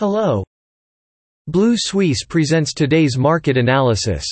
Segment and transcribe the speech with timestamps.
[0.00, 0.42] Hello.
[1.46, 4.24] Blue Suisse presents today's market analysis.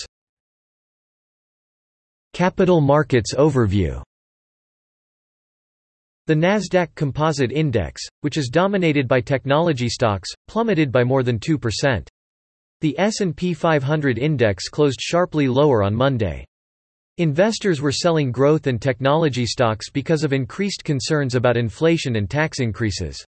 [2.33, 4.03] Capital Markets Overview
[6.27, 12.09] The Nasdaq Composite Index, which is dominated by technology stocks, plummeted by more than 2%.
[12.81, 16.47] The S&P 500 index closed sharply lower on Monday.
[17.19, 22.59] Investors were selling growth and technology stocks because of increased concerns about inflation and tax
[22.59, 23.23] increases.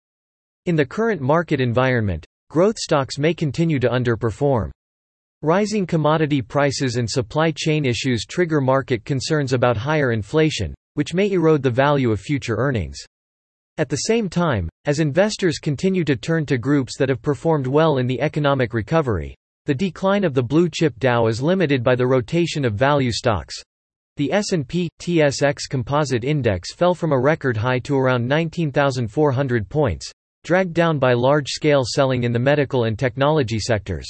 [0.69, 4.71] In the current market environment, growth stocks may continue to underperform.
[5.43, 11.31] Rising commodity prices and supply chain issues trigger market concerns about higher inflation, which may
[11.31, 12.99] erode the value of future earnings.
[13.77, 17.99] At the same time, as investors continue to turn to groups that have performed well
[17.99, 22.07] in the economic recovery, the decline of the blue chip Dow is limited by the
[22.07, 23.55] rotation of value stocks.
[24.17, 30.11] The S&P TSX Composite Index fell from a record high to around 19,400 points,
[30.45, 34.07] dragged down by large-scale selling in the medical and technology sectors.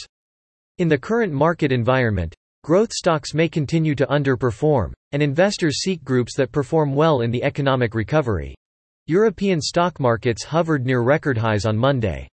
[0.78, 6.36] In the current market environment, growth stocks may continue to underperform, and investors seek groups
[6.36, 8.54] that perform well in the economic recovery.
[9.06, 12.28] European stock markets hovered near record highs on Monday.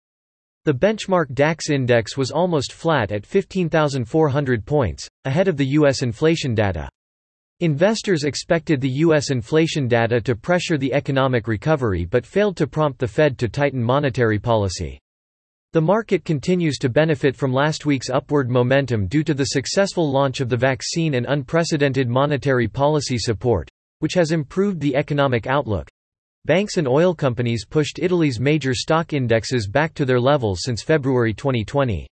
[0.63, 6.01] The benchmark DAX index was almost flat at 15,400 points, ahead of the U.S.
[6.01, 6.87] inflation data.
[7.61, 9.29] Investors expected the U.S.
[9.29, 13.83] inflation data to pressure the economic recovery but failed to prompt the Fed to tighten
[13.83, 14.99] monetary policy.
[15.73, 20.41] The market continues to benefit from last week's upward momentum due to the successful launch
[20.41, 25.87] of the vaccine and unprecedented monetary policy support, which has improved the economic outlook.
[26.45, 31.35] Banks and oil companies pushed Italy's major stock indexes back to their levels since February
[31.35, 32.07] 2020.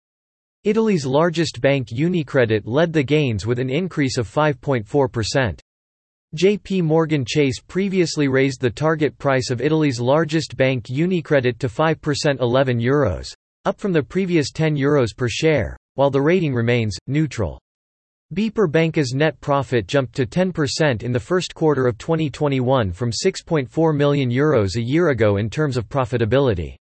[0.67, 5.61] Italy's largest bank Unicredit led the gains with an increase of 5.4%.
[6.36, 12.41] JP Morgan Chase previously raised the target price of Italy's largest bank Unicredit to 5%
[12.41, 13.33] 11 euros,
[13.64, 17.61] up from the previous 10 euros per share, while the rating remains neutral.
[18.34, 23.97] BPER Banca's net profit jumped to 10% in the first quarter of 2021 from 6.4
[23.97, 26.75] million euros a year ago in terms of profitability.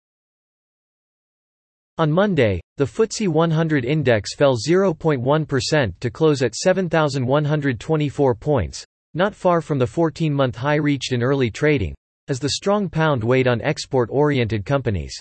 [2.00, 8.84] On Monday, the FTSE 100 index fell 0.1% to close at 7,124 points,
[9.14, 11.94] not far from the 14-month high reached in early trading,
[12.30, 15.14] as the strong pound weighed on export-oriented companies.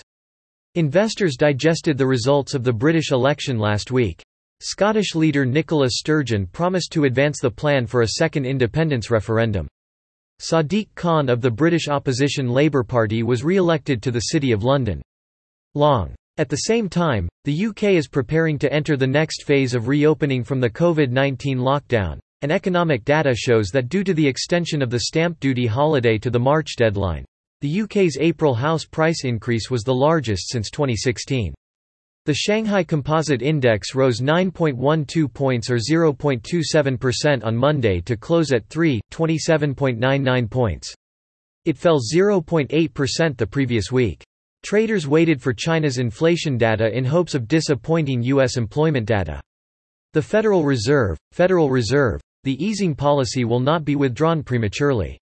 [0.73, 4.23] Investors digested the results of the British election last week.
[4.59, 9.67] Scottish leader Nicola Sturgeon promised to advance the plan for a second independence referendum.
[10.41, 15.03] Sadiq Khan of the British opposition Labour Party was re-elected to the City of London.
[15.75, 19.87] Long at the same time, the UK is preparing to enter the next phase of
[19.87, 24.89] reopening from the COVID-19 lockdown, and economic data shows that due to the extension of
[24.89, 27.23] the stamp duty holiday to the March deadline,
[27.61, 31.53] the UK's April house price increase was the largest since 2016.
[32.25, 40.49] The Shanghai Composite Index rose 9.12 points or 0.27% on Monday to close at 327.99
[40.49, 40.95] points.
[41.65, 44.23] It fell 0.8% the previous week.
[44.63, 48.55] Traders waited for China's inflation data in hopes of disappointing U.S.
[48.55, 49.41] employment data.
[50.13, 55.19] The Federal Reserve, Federal Reserve, the easing policy will not be withdrawn prematurely.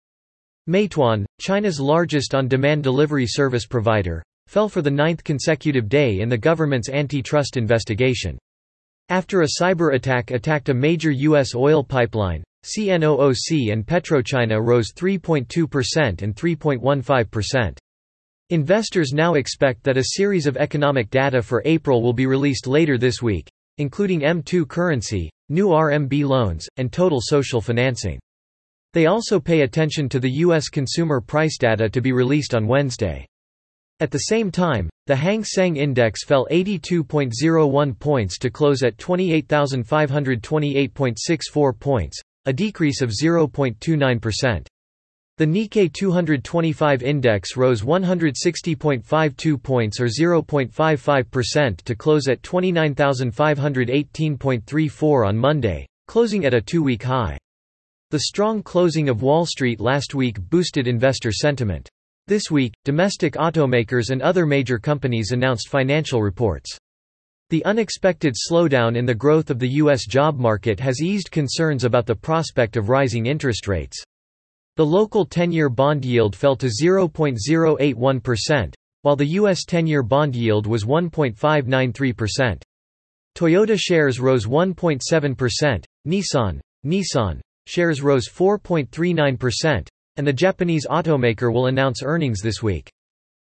[0.70, 6.38] Meituan, China's largest on-demand delivery service provider, fell for the ninth consecutive day in the
[6.38, 8.38] government's antitrust investigation.
[9.10, 11.56] After a cyber attack attacked a major U.S.
[11.56, 17.78] oil pipeline, CNOOC and PetroChina rose 3.2% and 3.15%.
[18.52, 22.98] Investors now expect that a series of economic data for April will be released later
[22.98, 28.20] this week, including M2 currency, new RMB loans, and total social financing.
[28.92, 30.68] They also pay attention to the U.S.
[30.68, 33.26] consumer price data to be released on Wednesday.
[34.02, 41.80] At the same time, the Hang Seng Index fell 82.01 points to close at 28,528.64
[41.80, 44.68] points, a decrease of 0.29%.
[45.42, 55.88] The Nikkei 225 index rose 160.52 points or 0.55% to close at 29,518.34 on Monday,
[56.08, 57.40] closing at a two-week high.
[58.12, 61.90] The strong closing of Wall Street last week boosted investor sentiment.
[62.28, 66.78] This week, domestic automakers and other major companies announced financial reports.
[67.50, 70.06] The unexpected slowdown in the growth of the U.S.
[70.06, 74.04] job market has eased concerns about the prospect of rising interest rates.
[74.78, 79.66] The local 10-year bond yield fell to 0.081%, while the U.S.
[79.66, 82.62] 10-year bond yield was 1.593%.
[83.36, 89.88] Toyota shares rose 1.7%, Nissan, Nissan shares rose 4.39%,
[90.18, 92.90] and the Japanese automaker will announce earnings this week.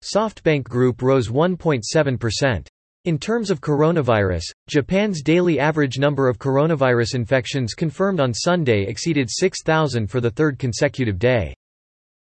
[0.02, 2.66] SoftBank Group rose 1.7%.
[3.04, 9.28] In terms of coronavirus, Japan's daily average number of coronavirus infections confirmed on Sunday exceeded
[9.28, 11.52] 6,000 for the third consecutive day.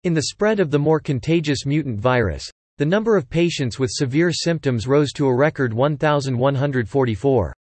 [0.05, 2.49] In the spread of the more contagious mutant virus,
[2.79, 7.53] the number of patients with severe symptoms rose to a record 1,144.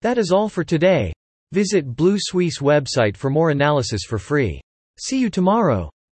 [0.00, 1.12] That is all for today.
[1.52, 4.62] Visit Blue Suisse website for more analysis for free.
[4.98, 5.90] See you tomorrow.